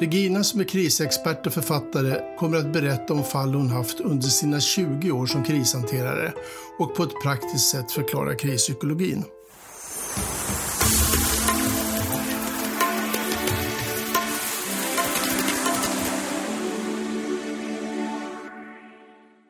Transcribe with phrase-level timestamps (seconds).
[0.00, 4.60] Regina som är krisexpert och författare kommer att berätta om fall hon haft under sina
[4.60, 6.32] 20 år som krishanterare
[6.78, 9.24] och på ett praktiskt sätt förklara krispsykologin.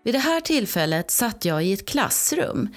[0.05, 2.69] Vid det här tillfället satt jag i ett klassrum.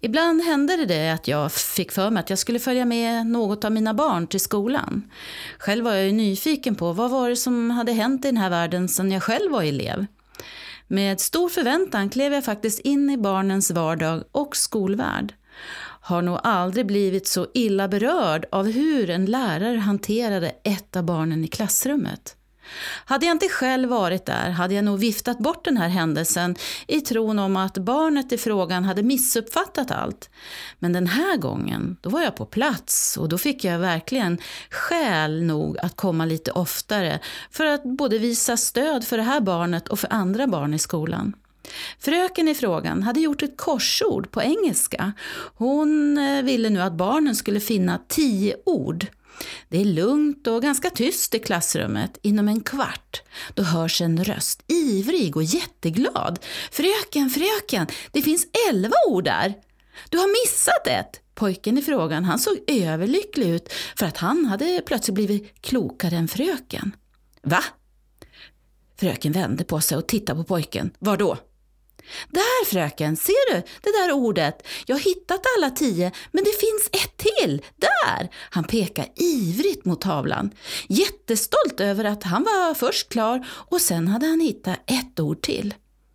[0.00, 3.72] Ibland hände det att jag fick för mig att jag skulle följa med något av
[3.72, 5.10] mina barn till skolan.
[5.58, 8.50] Själv var jag ju nyfiken på vad var det som hade hänt i den här
[8.50, 10.06] världen sedan jag själv var elev.
[10.86, 15.34] Med stor förväntan klev jag faktiskt in i barnens vardag och skolvärld.
[16.00, 21.44] Har nog aldrig blivit så illa berörd av hur en lärare hanterade ett av barnen
[21.44, 22.37] i klassrummet.
[23.04, 27.00] Hade jag inte själv varit där hade jag nog viftat bort den här händelsen i
[27.00, 30.30] tron om att barnet i frågan hade missuppfattat allt.
[30.78, 34.38] Men den här gången, då var jag på plats och då fick jag verkligen
[34.70, 39.88] skäl nog att komma lite oftare för att både visa stöd för det här barnet
[39.88, 41.32] och för andra barn i skolan.
[41.98, 45.12] Fröken i frågan hade gjort ett korsord på engelska.
[45.54, 49.06] Hon eh, ville nu att barnen skulle finna tio ord
[49.68, 52.18] det är lugnt och ganska tyst i klassrummet.
[52.22, 53.22] Inom en kvart
[53.54, 56.38] då hörs en röst, ivrig och jätteglad.
[56.70, 59.54] Fröken, fröken, det finns elva ord där.
[60.10, 61.20] Du har missat ett.
[61.34, 66.28] Pojken i frågan han såg överlycklig ut för att han hade plötsligt blivit klokare än
[66.28, 66.92] fröken.
[67.42, 67.64] Va?
[69.00, 70.90] Fröken vände på sig och tittade på pojken.
[70.98, 71.38] Var då?
[72.28, 74.66] Där fröken, ser du det där ordet?
[74.86, 78.28] Jag har hittat alla tio, men det finns ett till, där!
[78.34, 80.50] Han pekar ivrigt mot tavlan.
[80.88, 85.74] Jättestolt över att han var först klar och sen hade han hittat ett ord till.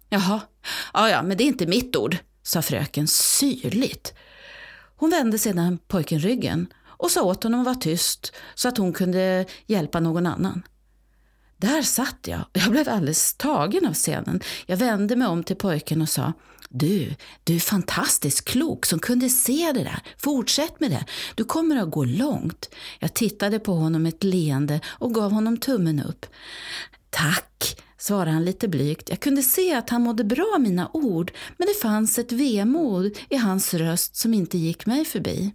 [0.09, 0.41] Jaha,
[0.93, 4.13] ja, ja, men det är inte mitt ord, sa fröken syrligt.
[4.95, 8.93] Hon vände sedan pojken ryggen och sa åt honom att vara tyst så att hon
[8.93, 10.63] kunde hjälpa någon annan.
[11.63, 14.41] Där satt jag och jag blev alldeles tagen av scenen.
[14.65, 16.33] Jag vände mig om till pojken och sa
[16.69, 19.99] du, du är fantastiskt klok som kunde se det där.
[20.17, 21.05] Fortsätt med det.
[21.35, 22.69] Du kommer att gå långt.
[22.99, 26.25] Jag tittade på honom med ett leende och gav honom tummen upp.
[27.09, 29.09] Tack, svarade han lite blygt.
[29.09, 33.17] Jag kunde se att han mådde bra av mina ord, men det fanns ett vemod
[33.29, 35.53] i hans röst som inte gick mig förbi.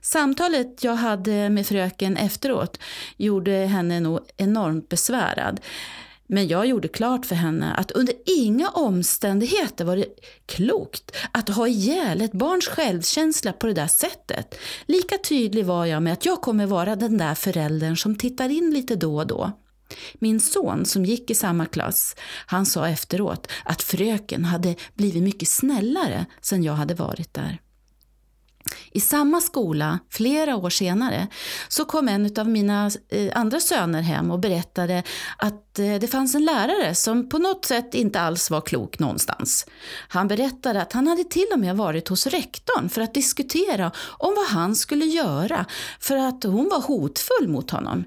[0.00, 2.78] Samtalet jag hade med fröken efteråt
[3.16, 5.60] gjorde henne nog enormt besvärad.
[6.32, 10.06] Men jag gjorde klart för henne att under inga omständigheter var det
[10.46, 14.54] klokt att ha ihjäl ett barns självkänsla på det där sättet.
[14.86, 18.70] Lika tydlig var jag med att jag kommer vara den där föräldern som tittar in
[18.70, 19.52] lite då och då.
[20.14, 22.16] Min son som gick i samma klass,
[22.46, 27.58] han sa efteråt att fröken hade blivit mycket snällare sen jag hade varit där.
[28.92, 31.28] I samma skola, flera år senare,
[31.68, 35.02] så kom en av mina eh, andra söner hem och berättade
[35.38, 39.66] att eh, det fanns en lärare som på något sätt inte alls var klok någonstans.
[40.08, 44.34] Han berättade att han hade till och med varit hos rektorn för att diskutera om
[44.36, 45.66] vad han skulle göra
[46.00, 48.04] för att hon var hotfull mot honom.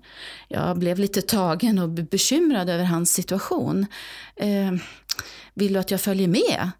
[0.47, 3.85] Jag blev lite tagen och bekymrad över hans situation.
[4.35, 4.71] Eh,
[5.53, 6.71] vill du att jag följer med?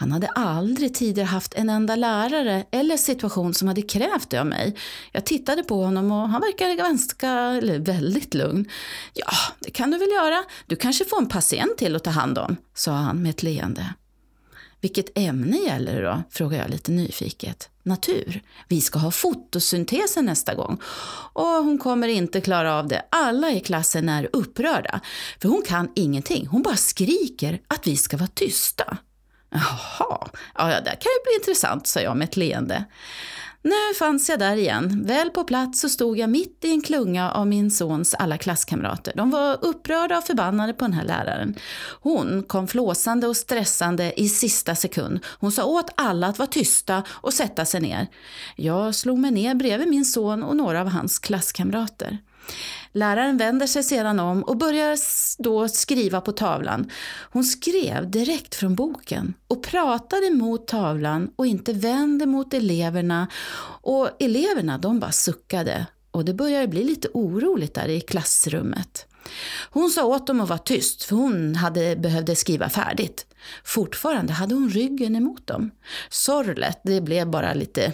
[0.00, 4.46] Han hade aldrig tidigare haft en enda lärare eller situation som hade krävt det av
[4.46, 4.76] mig.
[5.12, 8.68] Jag tittade på honom och han verkade ganska, eller väldigt lugn.
[9.14, 10.44] Ja, det kan du väl göra.
[10.66, 13.94] Du kanske får en patient till att ta hand om, sa han med ett leende.
[14.80, 16.22] Vilket ämne gäller det då?
[16.30, 17.68] frågade jag lite nyfiket.
[17.82, 18.42] Natur.
[18.68, 20.80] Vi ska ha fotosyntesen nästa gång.
[21.32, 23.02] Och hon kommer inte klara av det.
[23.10, 25.00] Alla i klassen är upprörda.
[25.40, 26.46] För hon kan ingenting.
[26.46, 28.98] Hon bara skriker att vi ska vara tysta.
[29.50, 32.84] Jaha, ja, det kan ju bli intressant, sa jag med ett leende.
[33.62, 35.02] Nu fanns jag där igen.
[35.06, 39.12] Väl på plats så stod jag mitt i en klunga av min sons alla klasskamrater.
[39.16, 41.54] De var upprörda och förbannade på den här läraren.
[42.00, 45.20] Hon kom flåsande och stressande i sista sekund.
[45.26, 48.06] Hon sa åt alla att vara tysta och sätta sig ner.
[48.56, 52.18] Jag slog mig ner bredvid min son och några av hans klasskamrater.
[52.92, 54.98] Läraren vänder sig sedan om och börjar
[55.42, 56.90] då skriva på tavlan.
[57.32, 63.28] Hon skrev direkt från boken och pratade mot tavlan och inte vände mot eleverna.
[63.82, 69.06] Och eleverna de bara suckade och det började bli lite oroligt där i klassrummet.
[69.70, 73.26] Hon sa åt dem att vara tyst för hon hade behövde skriva färdigt.
[73.64, 75.70] Fortfarande hade hon ryggen emot dem.
[76.10, 77.92] Sorlet, det blev bara lite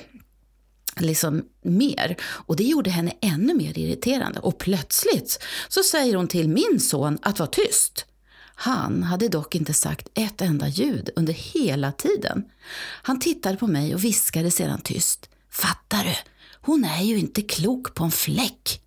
[1.00, 2.16] liksom mer.
[2.22, 4.40] Och det gjorde henne ännu mer irriterande.
[4.40, 8.06] Och plötsligt så säger hon till min son att vara tyst.
[8.58, 12.44] Han hade dock inte sagt ett enda ljud under hela tiden.
[13.02, 15.28] Han tittade på mig och viskade sedan tyst.
[15.50, 16.14] Fattar du?
[16.60, 18.82] Hon är ju inte klok på en fläck.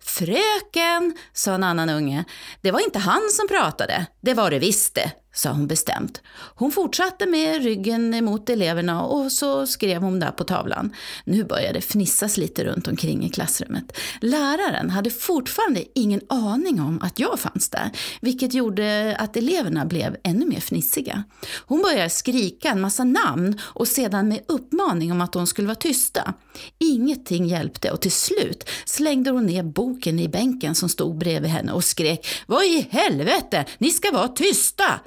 [0.00, 2.24] Fröken, sa en annan unge,
[2.60, 6.22] det var inte han som pratade, det var det visst det, sa hon bestämt.
[6.54, 10.94] Hon fortsatte med ryggen mot eleverna och så skrev hon där på tavlan.
[11.24, 13.98] Nu började fnissas lite runt omkring i klassrummet.
[14.20, 17.90] Läraren hade fortfarande ingen aning om att jag fanns där,
[18.20, 21.24] vilket gjorde att eleverna blev ännu mer fnissiga.
[21.66, 25.74] Hon började skrika en massa namn och sedan med uppmaning om att de skulle vara
[25.74, 26.34] tysta.
[26.78, 31.72] Ingenting hjälpte och till slut slängde hon ner boken i bänken som stod bredvid henne
[31.72, 35.00] och skrek Vad i helvete, ni ska vara tysta!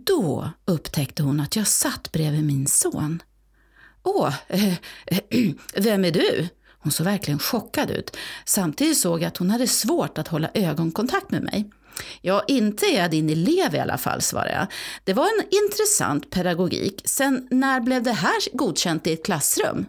[0.00, 3.22] Då upptäckte hon att jag satt bredvid min son.
[4.02, 4.74] Åh, äh,
[5.06, 5.18] äh,
[5.76, 6.48] vem är du?
[6.78, 8.16] Hon såg verkligen chockad ut.
[8.44, 11.70] Samtidigt såg jag att hon hade svårt att hålla ögonkontakt med mig.
[12.20, 14.66] Ja, inte är jag din elev i alla fall, svarade jag.
[15.04, 17.02] Det var en intressant pedagogik.
[17.04, 19.86] Sen när blev det här godkänt i ett klassrum?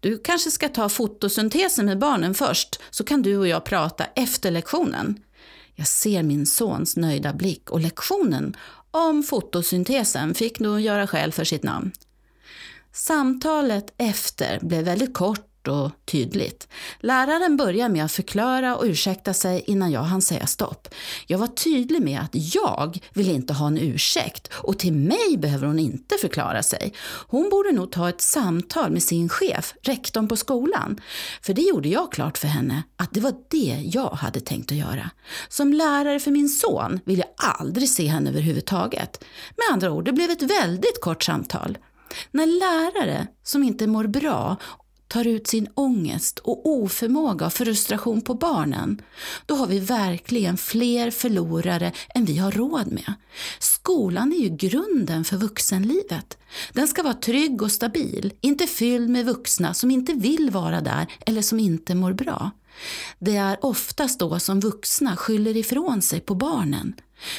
[0.00, 4.50] Du kanske ska ta fotosyntesen med barnen först, så kan du och jag prata efter
[4.50, 5.22] lektionen.
[5.74, 8.56] Jag ser min sons nöjda blick och lektionen
[8.94, 11.92] om fotosyntesen fick nog göra skäl för sitt namn.
[12.92, 16.68] Samtalet efter blev väldigt kort och tydligt.
[17.00, 20.88] Läraren börjar med att förklara och ursäkta sig innan jag hann säga stopp.
[21.26, 25.66] Jag var tydlig med att jag vill inte ha en ursäkt och till mig behöver
[25.66, 26.92] hon inte förklara sig.
[27.26, 31.00] Hon borde nog ta ett samtal med sin chef, rektorn på skolan.
[31.42, 34.78] För det gjorde jag klart för henne att det var det jag hade tänkt att
[34.78, 35.10] göra.
[35.48, 37.28] Som lärare för min son vill jag
[37.58, 39.24] aldrig se henne överhuvudtaget.
[39.56, 41.78] Med andra ord, det blev ett väldigt kort samtal.
[42.30, 44.56] När lärare som inte mår bra
[45.12, 49.02] tar ut sin ångest och oförmåga och frustration på barnen,
[49.46, 53.14] då har vi verkligen fler förlorare än vi har råd med.
[53.58, 56.38] Skolan är ju grunden för vuxenlivet.
[56.72, 61.06] Den ska vara trygg och stabil, inte fylld med vuxna som inte vill vara där
[61.26, 62.50] eller som inte mår bra.
[63.18, 66.94] Det är oftast då som vuxna skyller ifrån sig på barnen.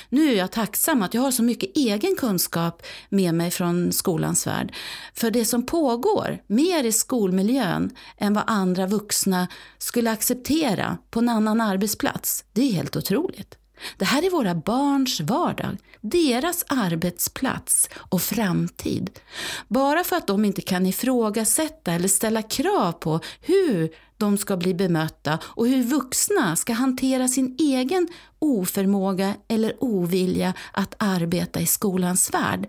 [0.09, 4.47] Nu är jag tacksam att jag har så mycket egen kunskap med mig från skolans
[4.47, 4.74] värld.
[5.13, 9.47] För det som pågår mer i skolmiljön än vad andra vuxna
[9.77, 13.57] skulle acceptera på en annan arbetsplats, det är helt otroligt.
[13.97, 19.19] Det här är våra barns vardag, deras arbetsplats och framtid.
[19.68, 23.89] Bara för att de inte kan ifrågasätta eller ställa krav på hur
[24.23, 28.07] de ska bli bemötta och hur vuxna ska hantera sin egen
[28.39, 32.67] oförmåga eller ovilja att arbeta i skolans värld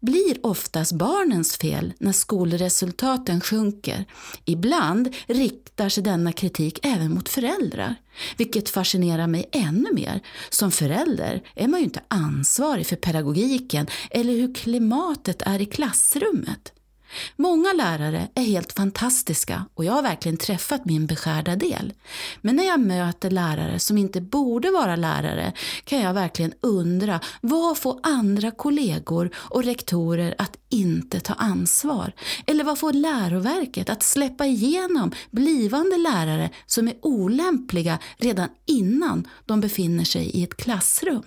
[0.00, 4.04] blir oftast barnens fel när skolresultaten sjunker.
[4.44, 7.94] Ibland riktar sig denna kritik även mot föräldrar,
[8.36, 10.20] vilket fascinerar mig ännu mer.
[10.50, 16.72] Som förälder är man ju inte ansvarig för pedagogiken eller hur klimatet är i klassrummet.
[17.36, 21.92] Många lärare är helt fantastiska och jag har verkligen träffat min beskärda del.
[22.40, 25.52] Men när jag möter lärare som inte borde vara lärare
[25.84, 32.12] kan jag verkligen undra vad får andra kollegor och rektorer att inte ta ansvar?
[32.46, 39.60] Eller vad får läroverket att släppa igenom blivande lärare som är olämpliga redan innan de
[39.60, 41.22] befinner sig i ett klassrum?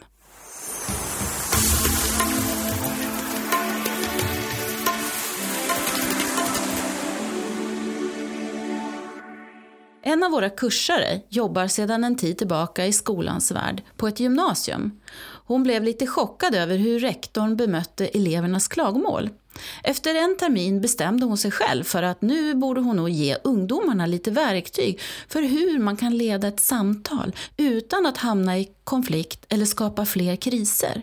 [10.03, 15.00] En av våra kursare jobbar sedan en tid tillbaka i skolans värld på ett gymnasium.
[15.46, 19.29] Hon blev lite chockad över hur rektorn bemötte elevernas klagomål.
[19.84, 24.05] Efter en termin bestämde hon sig själv för att nu borde hon nog ge ungdomarna
[24.05, 29.65] lite verktyg för hur man kan leda ett samtal utan att hamna i konflikt eller
[29.65, 31.01] skapa fler kriser.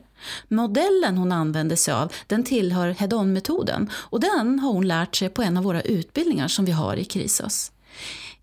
[0.49, 5.43] Modellen hon använde sig av den tillhör head-on-metoden och den har hon lärt sig på
[5.43, 7.73] en av våra utbildningar som vi har i Krisos.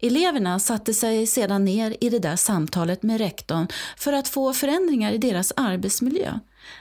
[0.05, 5.11] Eleverna satte sig sedan ner i det där samtalet med rektorn för att få förändringar
[5.11, 6.39] i deras arbetsmiljö.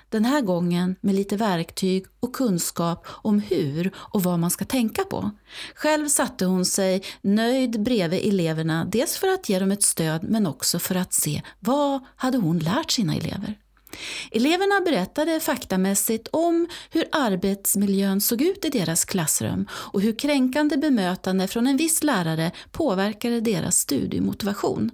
[0.08, 5.04] Den här gången med lite verktyg och kunskap om hur och vad man ska tänka
[5.04, 5.30] på.
[5.74, 10.46] Själv satte hon sig nöjd bredvid eleverna, dels för att ge dem ett stöd men
[10.46, 13.58] också för att se vad hade hon lärt sina elever.
[14.30, 21.48] Eleverna berättade faktamässigt om hur arbetsmiljön såg ut i deras klassrum och hur kränkande bemötande
[21.48, 24.90] från en viss lärare påverkade deras studiemotivation.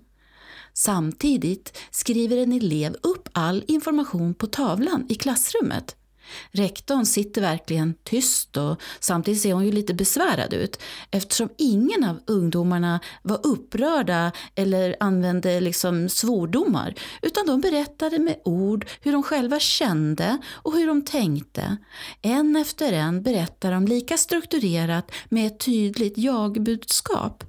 [0.75, 5.97] Samtidigt skriver en elev upp all information på tavlan i klassrummet
[6.51, 12.21] Rektorn sitter verkligen tyst och samtidigt ser hon ju lite besvärad ut eftersom ingen av
[12.27, 19.61] ungdomarna var upprörda eller använde liksom svordomar utan de berättade med ord hur de själva
[19.61, 21.77] kände och hur de tänkte.
[22.23, 27.45] En efter en berättar de lika strukturerat med ett tydligt jag-budskap.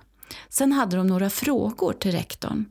[0.50, 2.66] Sen hade de några frågor till rektorn.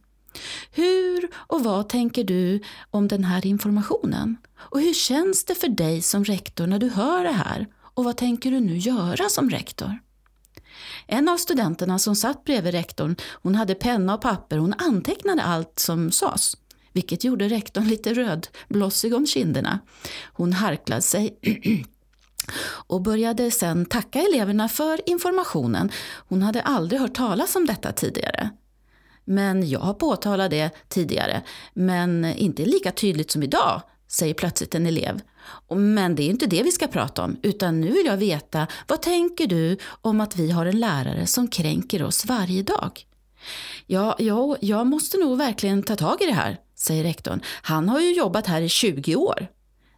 [0.72, 2.60] Hur och vad tänker du
[2.90, 4.37] om den här informationen?
[4.58, 7.66] Och hur känns det för dig som rektor när du hör det här?
[7.94, 9.99] Och vad tänker du nu göra som rektor?
[11.06, 15.78] En av studenterna som satt bredvid rektorn, hon hade penna och papper, hon antecknade allt
[15.78, 16.56] som sades.
[16.92, 19.78] Vilket gjorde rektorn lite rödblossig om kinderna.
[20.32, 21.38] Hon harklade sig
[22.87, 25.90] och började sen tacka eleverna för informationen.
[26.28, 28.50] Hon hade aldrig hört talas om detta tidigare.
[29.30, 31.42] Men jag har påtalat det tidigare,
[31.75, 35.20] men inte lika tydligt som idag, säger plötsligt en elev.
[35.76, 39.02] Men det är inte det vi ska prata om, utan nu vill jag veta, vad
[39.02, 43.06] tänker du om att vi har en lärare som kränker oss varje dag?
[43.87, 47.40] Ja, ja, jag måste nog verkligen ta tag i det här, säger rektorn.
[47.62, 49.49] Han har ju jobbat här i 20 år.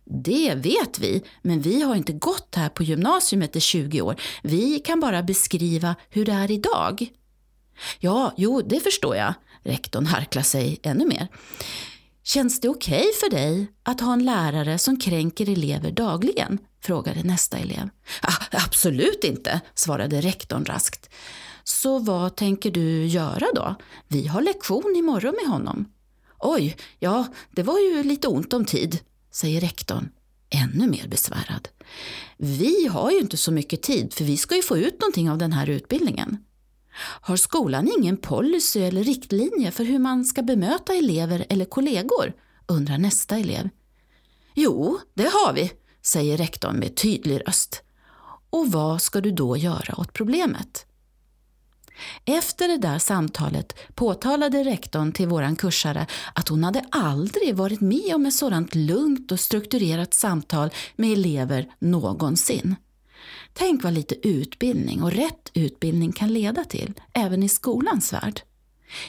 [0.05, 4.17] Det vet vi, men vi har inte gått här på gymnasiet i 20 år.
[4.43, 7.13] Vi kan bara beskriva hur det är idag.
[8.01, 9.35] Ja, jo, det förstår jag.
[9.65, 11.29] Rektorn harklar sig ännu mer.
[12.25, 16.59] Känns det okej okay för dig att ha en lärare som kränker elever dagligen?
[16.83, 17.89] frågade nästa elev.
[18.23, 21.11] Ah, absolut inte, svarade rektorn raskt.
[21.65, 23.75] Så vad tänker du göra då?
[24.09, 25.93] Vi har lektion imorgon med honom.
[26.39, 28.99] Oj, ja, det var ju lite ont om tid,
[29.31, 30.09] säger rektorn,
[30.51, 31.69] ännu mer besvärad.
[32.37, 35.39] Vi har ju inte så mycket tid, för vi ska ju få ut någonting av
[35.39, 36.39] den här utbildningen.
[36.97, 42.33] Har skolan ingen policy eller riktlinje för hur man ska bemöta elever eller kollegor?
[42.67, 43.69] undrar nästa elev.
[44.55, 45.73] Jo, det har vi,
[46.03, 47.83] säger rektorn med tydlig röst.
[48.51, 50.87] Och vad ska du då göra åt problemet?
[52.25, 58.15] Efter det där samtalet påtalade rektorn till våran kursare att hon hade aldrig varit med
[58.15, 62.77] om ett sådant lugnt och strukturerat samtal med elever någonsin.
[63.53, 68.41] Tänk vad lite utbildning och rätt utbildning kan leda till, även i skolans värld.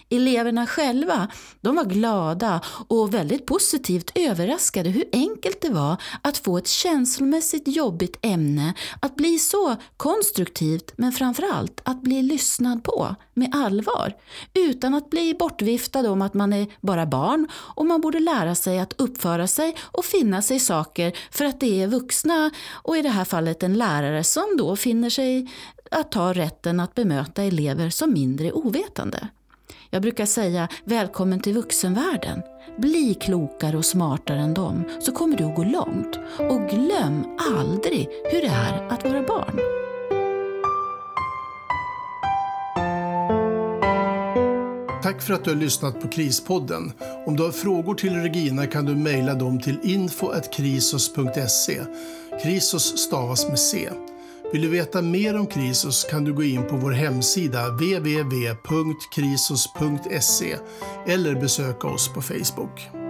[0.09, 1.27] Eleverna själva
[1.61, 7.67] de var glada och väldigt positivt överraskade hur enkelt det var att få ett känslomässigt
[7.67, 14.13] jobbigt ämne att bli så konstruktivt men framförallt att bli lyssnad på med allvar
[14.53, 18.79] utan att bli bortviftad om att man är bara barn och man borde lära sig
[18.79, 23.01] att uppföra sig och finna sig i saker för att det är vuxna och i
[23.01, 25.51] det här fallet en lärare som då finner sig
[25.91, 29.27] att ta rätten att bemöta elever som mindre ovetande.
[29.89, 32.41] Jag brukar säga välkommen till vuxenvärlden.
[32.77, 36.19] Bli klokare och smartare än dem så kommer du att gå långt.
[36.39, 39.59] Och glöm aldrig hur det är att vara barn.
[45.03, 46.91] Tack för att du har lyssnat på Krispodden.
[47.25, 51.81] Om du har frågor till Regina kan du mejla dem till info.krisos.se.
[52.43, 53.89] Krisos stavas med C.
[54.53, 60.57] Vill du veta mer om Krisos kan du gå in på vår hemsida www.krisos.se
[61.07, 63.02] eller besöka oss på Facebook.